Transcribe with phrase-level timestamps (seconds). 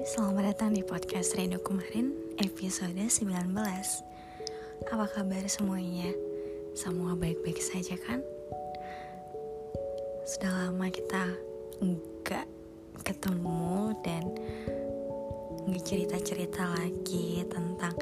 [0.00, 3.52] selamat datang di podcast Rindu Kemarin episode 19
[4.88, 6.08] Apa kabar semuanya?
[6.72, 8.24] Semua baik-baik saja kan?
[10.24, 11.36] Sudah lama kita
[11.84, 12.48] enggak
[13.04, 14.24] ketemu dan
[15.68, 17.92] nggak cerita-cerita lagi tentang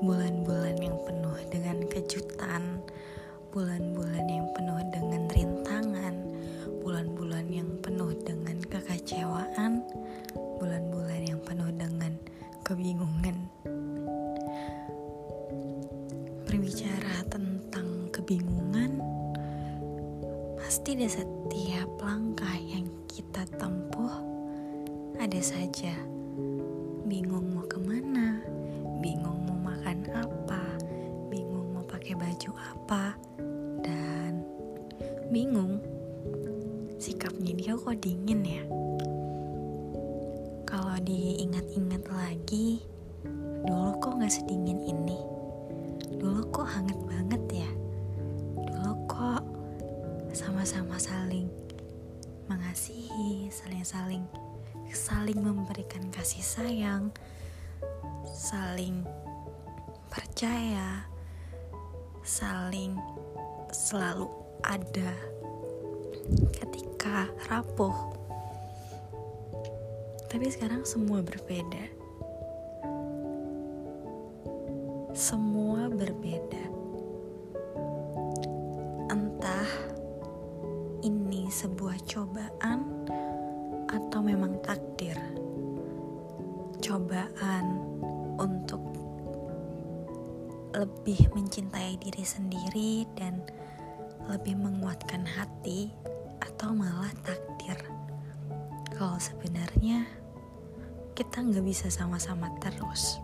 [0.00, 2.80] bulan-bulan yang penuh dengan kejutan
[3.52, 5.57] Bulan-bulan yang penuh dengan rintangan
[20.98, 24.18] di setiap langkah yang kita tempuh
[25.22, 25.94] ada saja.
[27.06, 28.42] Bingung mau ke mana,
[28.98, 30.58] bingung mau makan apa,
[31.30, 33.14] bingung mau pakai baju apa,
[33.86, 34.42] dan
[35.30, 35.78] bingung
[36.98, 38.62] sikapnya dia kok dingin ya.
[40.66, 42.82] Kalau diingat-ingat lagi
[43.62, 45.22] dulu kok gak sedingin ini?
[46.18, 47.77] Dulu kok hangat banget ya
[50.68, 51.48] sama-sama saling
[52.44, 54.20] mengasihi saling-saling
[54.92, 57.08] saling memberikan kasih sayang
[58.36, 59.00] saling
[60.12, 61.08] percaya
[62.20, 63.00] saling
[63.72, 64.28] selalu
[64.60, 65.16] ada
[66.52, 68.12] ketika rapuh
[70.28, 71.88] tapi sekarang semua berbeda.
[75.16, 76.77] Semua berbeda.
[82.18, 83.06] Cobaan
[83.86, 85.14] atau memang takdir.
[86.82, 87.78] Cobaan
[88.34, 88.82] untuk
[90.74, 93.38] lebih mencintai diri sendiri dan
[94.26, 95.94] lebih menguatkan hati
[96.42, 97.78] atau malah takdir
[98.98, 100.02] kalau sebenarnya
[101.14, 103.22] kita nggak bisa sama-sama terus.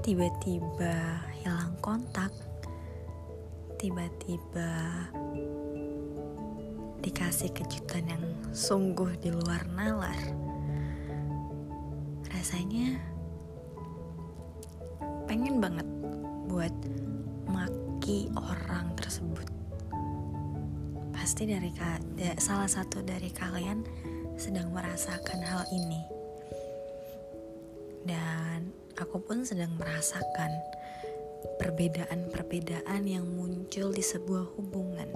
[0.00, 2.32] Tiba-tiba hilang kontak,
[3.84, 4.72] tiba-tiba
[7.04, 10.16] dikasih kejutan yang sungguh di luar nalar.
[12.32, 12.96] Rasanya
[15.28, 15.84] pengen banget
[16.48, 16.72] buat
[17.44, 19.44] maki orang tersebut
[21.12, 21.68] pasti dari
[22.40, 23.84] salah satu dari kalian
[24.40, 26.00] sedang merasakan hal ini.
[28.08, 30.73] Dan aku pun sedang merasakan
[31.60, 35.10] perbedaan-perbedaan yang muncul di sebuah hubungan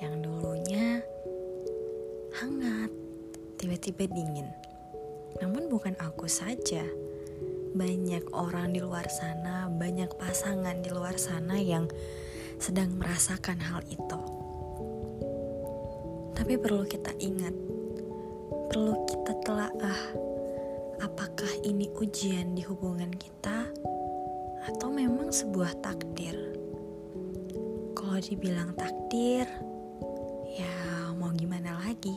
[0.00, 1.04] yang dulunya
[2.40, 2.88] hangat,
[3.60, 4.48] tiba-tiba dingin.
[5.44, 6.82] Namun bukan aku saja.
[7.70, 11.86] Banyak orang di luar sana, banyak pasangan di luar sana yang
[12.58, 14.20] sedang merasakan hal itu.
[16.34, 17.54] Tapi perlu kita ingat,
[18.72, 20.02] perlu kita telaah
[21.00, 23.70] apakah ini ujian di hubungan kita
[24.68, 26.36] atau memang sebuah takdir.
[27.96, 29.48] Kalau dibilang takdir,
[30.52, 30.74] ya
[31.16, 32.16] mau gimana lagi?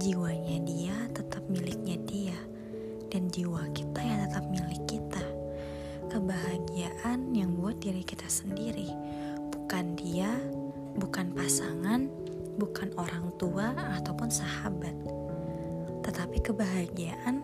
[0.00, 2.38] Jiwanya dia tetap miliknya dia
[3.12, 5.24] dan jiwa kita yang tetap milik kita.
[6.08, 8.88] Kebahagiaan yang buat diri kita sendiri,
[9.52, 10.32] bukan dia
[10.96, 12.08] bukan pasangan,
[12.60, 14.92] bukan orang tua ataupun sahabat,
[16.04, 17.40] tetapi kebahagiaan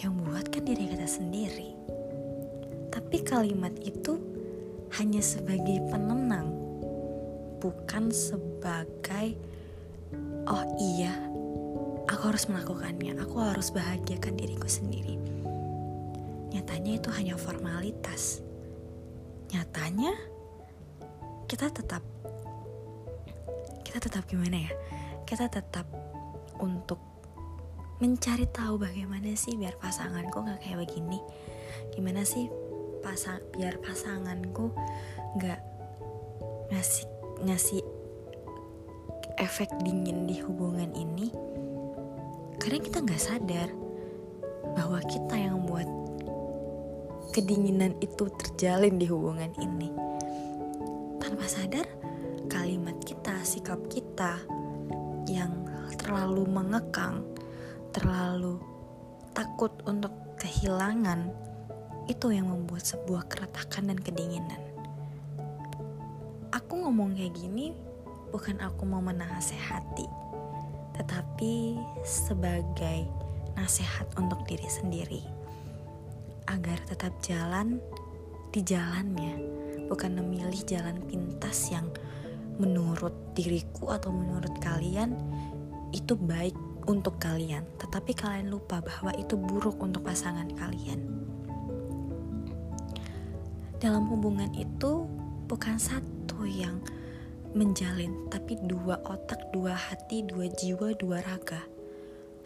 [0.00, 1.76] yang buatkan diri kita sendiri.
[2.88, 4.16] Tapi kalimat itu
[4.96, 6.48] hanya sebagai penenang,
[7.60, 9.36] bukan sebagai
[10.48, 11.12] oh iya,
[12.08, 15.20] aku harus melakukannya, aku harus bahagiakan diriku sendiri.
[16.52, 18.44] Nyatanya itu hanya formalitas.
[19.52, 20.12] Nyatanya
[21.52, 22.00] kita tetap
[23.84, 24.72] kita tetap gimana ya
[25.28, 25.84] kita tetap
[26.64, 27.11] untuk
[28.02, 31.22] mencari tahu bagaimana sih biar pasanganku nggak kayak begini?
[31.94, 32.50] Gimana sih
[32.98, 34.74] pasang biar pasanganku
[35.38, 35.62] nggak
[36.74, 37.06] ngasih
[37.46, 37.78] ngasih
[39.38, 41.30] efek dingin di hubungan ini?
[42.58, 43.70] Karena kita nggak sadar
[44.74, 45.86] bahwa kita yang membuat
[47.30, 49.94] kedinginan itu terjalin di hubungan ini.
[51.22, 51.86] Tanpa sadar
[52.50, 54.42] kalimat kita, sikap kita
[55.30, 55.62] yang
[56.02, 57.31] terlalu mengekang,
[57.92, 58.58] terlalu
[59.36, 61.28] takut untuk kehilangan,
[62.10, 64.60] itu yang membuat sebuah keretakan dan kedinginan.
[66.52, 67.72] Aku ngomong kayak gini
[68.32, 70.08] bukan aku mau menasehati,
[70.98, 73.06] tetapi sebagai
[73.54, 75.22] nasihat untuk diri sendiri
[76.48, 77.78] agar tetap jalan
[78.52, 79.36] di jalannya,
[79.88, 81.88] bukan memilih jalan pintas yang
[82.60, 85.16] menurut diriku atau menurut kalian
[85.92, 86.56] itu baik
[86.86, 91.00] untuk kalian, tetapi kalian lupa bahwa itu buruk untuk pasangan kalian.
[93.82, 95.10] Dalam hubungan itu
[95.50, 96.78] bukan satu yang
[97.52, 101.60] menjalin, tapi dua otak, dua hati, dua jiwa, dua raga.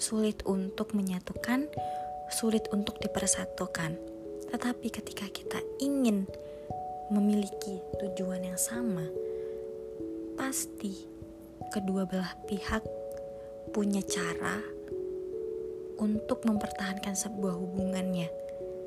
[0.01, 1.69] Sulit untuk menyatukan,
[2.33, 3.97] sulit untuk dipersatukan.
[4.49, 6.27] Tetapi ketika kita ingin
[7.13, 9.07] memiliki tujuan yang sama,
[10.35, 11.07] pasti
[11.71, 12.83] kedua belah pihak
[13.71, 14.63] punya cara
[15.97, 18.29] untuk mempertahankan sebuah hubungannya.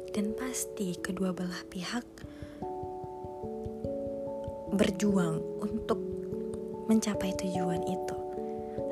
[0.09, 2.05] Dan pasti kedua belah pihak
[4.73, 5.99] berjuang untuk
[6.89, 8.17] mencapai tujuan itu.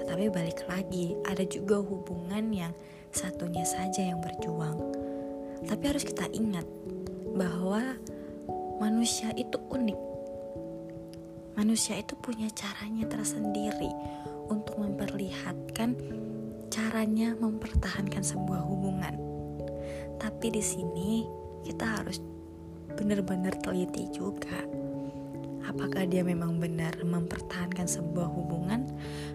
[0.04, 2.74] Tetapi balik lagi, ada juga hubungan yang
[3.10, 4.78] satunya saja yang berjuang.
[5.66, 6.66] Tapi harus kita ingat
[7.34, 7.98] bahwa
[8.78, 10.00] manusia itu unik.
[11.58, 13.90] Manusia itu punya caranya tersendiri
[14.48, 15.96] untuk memperlihatkan
[16.68, 19.16] caranya mempertahankan sebuah hubungan.
[20.18, 21.12] Tapi di sini
[21.64, 22.20] kita harus
[22.98, 24.66] benar-benar teliti juga
[25.68, 28.88] apakah dia memang benar mempertahankan sebuah hubungan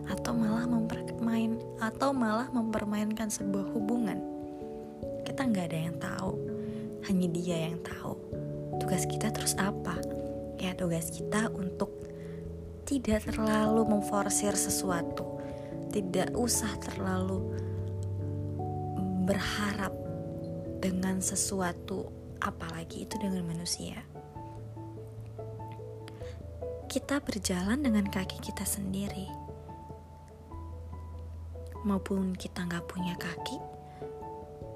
[0.08, 4.18] atau malah mempermain atau malah mempermainkan sebuah hubungan.
[5.28, 6.32] Kita nggak ada yang tahu
[7.06, 8.16] hanya dia yang tahu.
[8.80, 10.00] Tugas kita terus apa?
[10.56, 11.92] Ya tugas kita untuk
[12.86, 15.38] tidak terlalu memforsir sesuatu
[15.92, 17.52] tidak usah terlalu
[19.28, 19.92] berharap
[20.82, 22.10] dengan sesuatu
[22.42, 24.02] apalagi itu dengan manusia
[26.92, 29.24] kita berjalan dengan kaki kita sendiri.
[31.88, 33.56] Maupun kita nggak punya kaki,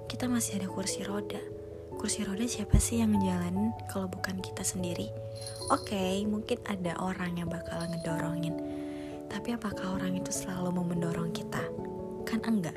[0.08, 1.55] kita masih ada kursi roda.
[1.96, 5.08] Kursi roda siapa sih yang ngejalanin kalau bukan kita sendiri?
[5.72, 8.54] Oke, okay, mungkin ada orang yang bakal ngedorongin.
[9.26, 11.64] Tapi apakah orang itu selalu mau mendorong kita?
[12.28, 12.76] Kan enggak.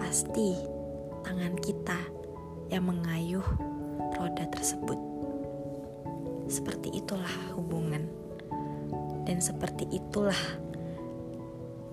[0.00, 0.56] Pasti
[1.22, 2.00] tangan kita
[2.72, 3.44] yang mengayuh
[4.16, 4.98] roda tersebut.
[6.50, 8.08] Seperti itulah hubungan,
[9.28, 10.38] dan seperti itulah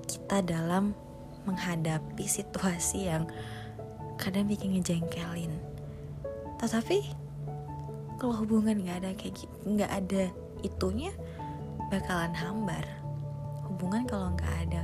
[0.08, 0.98] kita dalam
[1.46, 3.30] menghadapi situasi yang
[4.18, 5.54] kadang bikin ngejengkelin.
[6.58, 7.14] Tetapi
[8.18, 10.24] kalau hubungan nggak ada kayak nggak ada
[10.66, 11.14] itunya,
[11.94, 12.84] bakalan hambar.
[13.70, 14.82] Hubungan kalau nggak ada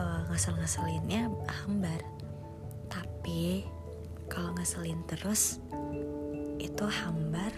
[0.00, 2.00] uh, ngesel-ngeselinnya hambar.
[2.88, 3.68] Tapi
[4.32, 5.60] kalau ngeselin terus
[6.56, 7.52] itu hambar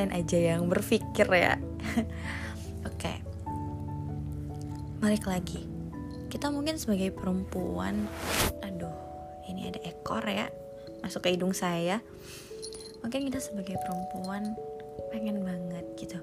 [0.00, 1.60] kalian aja yang berpikir ya.
[2.88, 3.20] Oke.
[4.96, 5.60] Balik lagi.
[6.32, 8.08] Kita mungkin sebagai perempuan
[8.64, 8.96] aduh
[9.44, 10.48] ini ada ekor ya
[11.04, 12.00] masuk ke hidung saya.
[13.04, 14.56] Mungkin kita sebagai perempuan
[15.12, 16.16] pengen banget gitu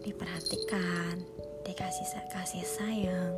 [0.00, 1.20] diperhatikan
[1.68, 3.36] dikasih kasih sayang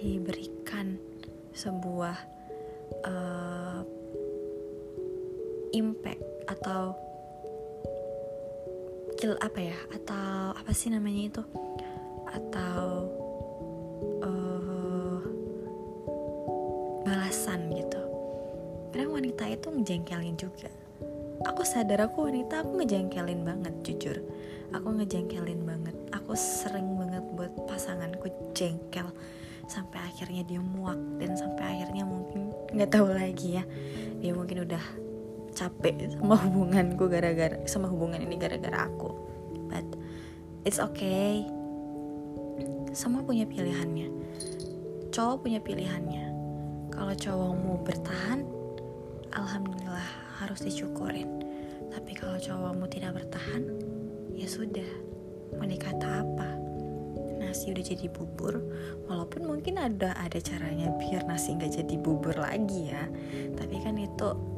[0.00, 0.96] diberikan
[1.52, 2.16] sebuah
[3.04, 3.84] uh,
[5.76, 6.96] impact atau
[9.18, 11.42] kill apa ya atau apa sih namanya itu?
[12.30, 13.10] Atau
[14.22, 15.18] uh,
[17.02, 17.98] balasan gitu.
[18.94, 20.70] Kadang wanita itu ngejengkelin juga.
[21.50, 24.22] Aku sadar aku wanita aku ngejengkelin banget jujur.
[24.70, 25.98] Aku ngejengkelin banget.
[26.14, 29.10] Aku sering banget buat pasanganku jengkel.
[29.66, 33.66] Sampai akhirnya dia muak dan sampai akhirnya mungkin nggak tahu lagi ya.
[34.22, 35.07] Dia mungkin udah
[35.58, 39.10] capek sama hubunganku gara-gara sama hubungan ini gara-gara aku.
[39.66, 39.86] But
[40.62, 41.42] it's okay.
[42.94, 44.08] Semua punya pilihannya.
[45.10, 46.26] Cowok punya pilihannya.
[46.94, 48.46] Kalau cowok mau bertahan
[49.34, 51.42] alhamdulillah harus disyukurin.
[51.90, 53.66] Tapi kalau cowokmu tidak bertahan
[54.38, 54.86] ya sudah.
[55.58, 56.54] Mau dikata apa?
[57.42, 58.62] Nasi udah jadi bubur.
[59.10, 63.10] Walaupun mungkin ada ada caranya biar nasi nggak jadi bubur lagi ya.
[63.58, 64.57] Tapi kan itu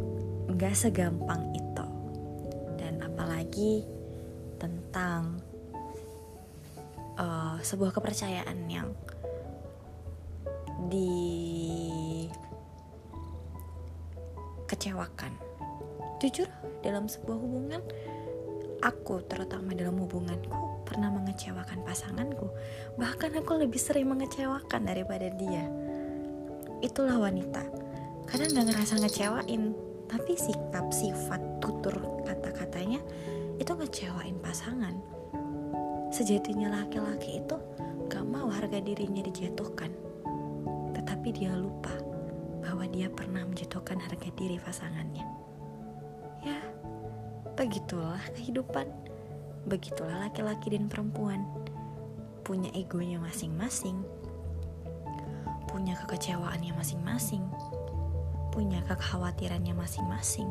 [0.54, 1.86] nggak segampang itu
[2.78, 3.84] dan apalagi
[4.58, 5.40] tentang
[7.16, 8.92] uh, sebuah kepercayaan yang
[14.66, 15.32] dikecewakan
[16.20, 16.48] jujur
[16.80, 17.80] dalam sebuah hubungan
[18.80, 22.50] aku terutama dalam hubunganku pernah mengecewakan pasanganku,
[22.98, 25.70] bahkan aku lebih sering mengecewakan daripada dia.
[26.82, 27.62] Itulah wanita.
[28.26, 29.70] Kadang gak ngerasa ngecewain,
[30.10, 31.94] tapi sikap, sifat, tutur
[32.26, 32.98] kata-katanya
[33.62, 34.98] itu ngecewain pasangan.
[36.10, 37.54] Sejatinya laki-laki itu
[38.10, 39.94] gak mau harga dirinya dijatuhkan,
[40.98, 41.94] tetapi dia lupa
[42.58, 45.22] bahwa dia pernah menjatuhkan harga diri pasangannya.
[46.42, 46.58] Ya,
[47.54, 48.90] begitulah kehidupan.
[49.70, 51.46] Begitulah laki-laki dan perempuan.
[52.42, 54.02] Punya egonya masing-masing.
[55.70, 57.44] Punya kekecewaannya masing-masing.
[58.50, 60.50] Punya kekhawatirannya masing-masing.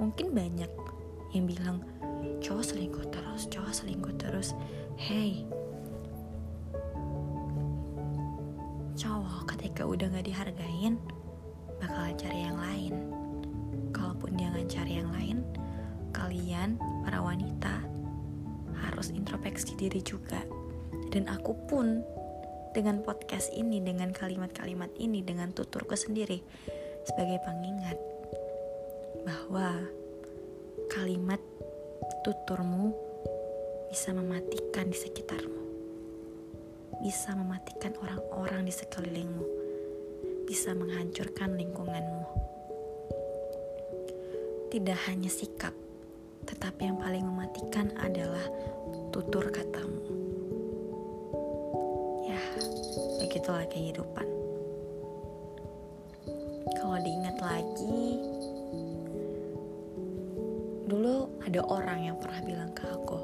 [0.00, 0.72] Mungkin banyak
[1.36, 1.84] yang bilang
[2.40, 4.56] cowok selingkuh terus, cowok selingkuh terus.
[4.96, 5.44] Hey,
[9.00, 11.00] cowok ketika udah gak dihargain
[11.80, 12.94] bakal cari yang lain
[13.96, 15.40] kalaupun dia gak cari yang lain
[16.12, 17.80] kalian para wanita
[18.76, 20.44] harus introspeksi diri juga
[21.08, 22.04] dan aku pun
[22.76, 26.42] dengan podcast ini dengan kalimat-kalimat ini dengan tuturku sendiri
[27.06, 27.98] sebagai pengingat
[29.26, 29.84] bahwa
[30.90, 31.40] kalimat
[32.22, 32.94] tuturmu
[33.90, 35.60] bisa mematikan di sekitarmu
[37.00, 39.44] bisa mematikan orang-orang di sekelilingmu,
[40.44, 42.28] bisa menghancurkan lingkunganmu.
[44.68, 45.72] Tidak hanya sikap,
[46.44, 48.44] tetapi yang paling mematikan adalah
[49.10, 50.19] tutur katamu.
[53.30, 54.26] Begitulah kehidupan.
[56.74, 58.18] Kalau diingat lagi,
[60.90, 63.22] dulu ada orang yang pernah bilang ke aku,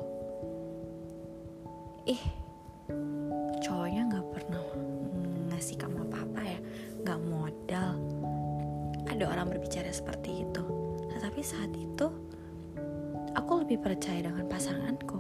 [2.07, 2.23] "Ih,
[3.67, 4.63] cowoknya nggak pernah
[5.51, 6.59] ngasih kamu apa-apa ya
[7.03, 7.99] nggak modal.
[9.11, 10.63] Ada orang berbicara seperti itu.
[11.19, 12.07] Tetapi saat itu
[13.35, 15.19] aku lebih percaya dengan pasanganku.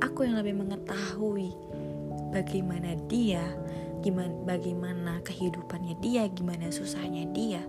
[0.00, 1.52] Aku yang lebih mengetahui
[2.32, 3.44] bagaimana dia
[4.04, 7.62] gimana bagaimana kehidupannya dia gimana susahnya dia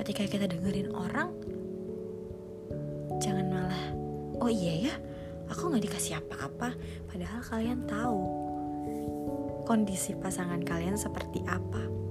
[0.00, 1.30] ketika kita dengerin orang
[3.20, 3.84] jangan malah
[4.40, 4.94] oh iya ya
[5.52, 6.74] aku nggak dikasih apa-apa
[7.12, 8.20] padahal kalian tahu
[9.68, 12.02] kondisi pasangan kalian seperti apa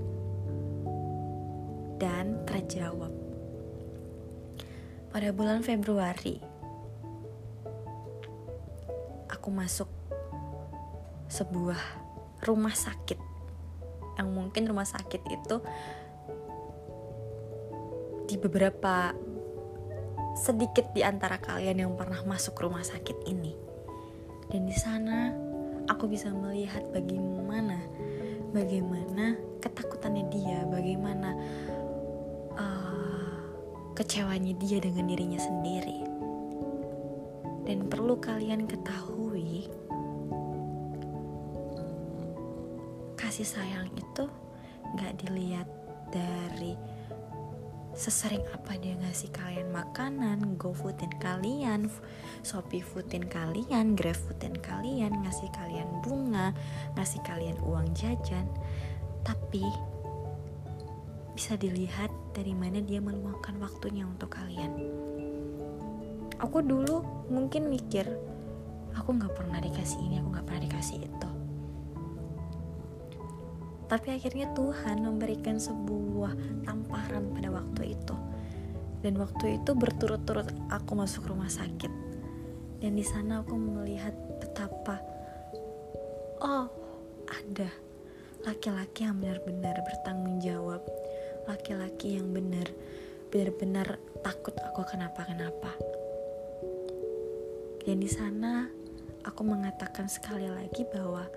[2.01, 3.13] dan terjawab.
[5.13, 6.41] Pada bulan Februari,
[9.29, 9.85] aku masuk
[11.29, 11.77] sebuah
[12.41, 13.19] rumah sakit
[14.19, 15.55] yang mungkin rumah sakit itu
[18.29, 19.11] di beberapa
[20.37, 23.53] sedikit di antara kalian yang pernah masuk rumah sakit ini.
[24.47, 25.31] Dan di sana
[25.87, 27.79] aku bisa melihat bagaimana
[28.51, 31.29] bagaimana ketakutannya dia, bagaimana
[32.55, 33.39] uh,
[33.95, 36.07] kecewanya dia dengan dirinya sendiri.
[37.67, 39.20] Dan perlu kalian ketahui,
[43.41, 44.29] kasih sayang itu
[45.01, 45.65] gak dilihat
[46.13, 46.77] dari
[47.97, 51.89] sesering apa dia ngasih kalian makanan, GoFoodin kalian,
[52.45, 56.53] Shopee Foodin kalian, GrabFoodin kalian, ngasih kalian bunga,
[56.93, 58.45] ngasih kalian uang jajan.
[59.25, 59.65] Tapi
[61.33, 64.69] bisa dilihat dari mana dia meluangkan waktunya untuk kalian.
[66.45, 68.05] Aku dulu mungkin mikir,
[68.93, 71.40] aku nggak pernah dikasih ini, aku nggak pernah dikasih itu
[73.91, 78.15] tapi akhirnya Tuhan memberikan sebuah tamparan pada waktu itu.
[79.03, 81.91] Dan waktu itu berturut-turut aku masuk rumah sakit.
[82.79, 85.03] Dan di sana aku melihat betapa
[86.39, 86.71] oh
[87.27, 87.67] ada
[88.47, 90.79] laki-laki yang benar-benar bertanggung jawab.
[91.51, 92.71] Laki-laki yang benar
[93.27, 95.75] benar-benar takut aku kenapa-kenapa.
[97.83, 98.71] Dan di sana
[99.27, 101.27] aku mengatakan sekali lagi bahwa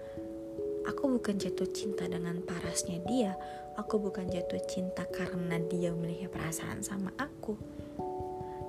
[0.85, 3.33] Aku bukan jatuh cinta dengan parasnya dia.
[3.81, 7.57] Aku bukan jatuh cinta karena dia memiliki perasaan sama aku.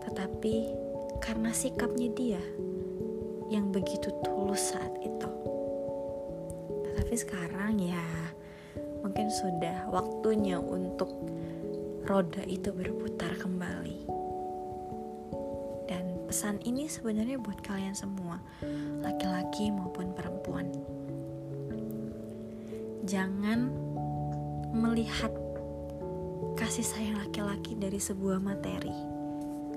[0.07, 0.55] Tetapi
[1.19, 2.41] karena sikapnya dia
[3.51, 5.29] yang begitu tulus saat itu.
[6.87, 8.05] Tetapi sekarang ya
[9.03, 11.11] mungkin sudah waktunya untuk
[12.07, 14.07] roda itu berputar kembali.
[15.85, 18.39] Dan pesan ini sebenarnya buat kalian semua,
[19.03, 20.71] laki-laki maupun perempuan
[23.05, 23.69] jangan
[24.73, 25.29] melihat
[26.57, 28.97] kasih sayang laki-laki dari sebuah materi,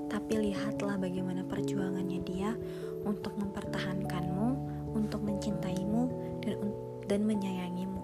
[0.09, 2.57] tapi lihatlah bagaimana perjuangannya dia
[3.05, 4.49] untuk mempertahankanmu,
[4.97, 6.03] untuk mencintaimu,
[6.41, 6.57] dan
[7.05, 8.03] dan menyayangimu.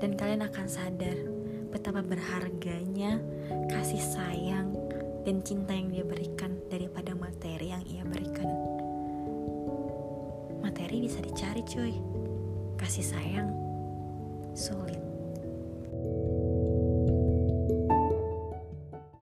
[0.00, 1.16] Dan kalian akan sadar
[1.68, 3.20] betapa berharganya
[3.68, 4.72] kasih sayang
[5.28, 8.48] dan cinta yang dia berikan daripada materi yang ia berikan.
[10.64, 12.07] Materi bisa dicari, cuy
[12.78, 13.50] kasih sayang.
[14.54, 15.07] Sulit